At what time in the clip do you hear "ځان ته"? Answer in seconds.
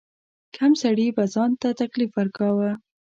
1.33-1.69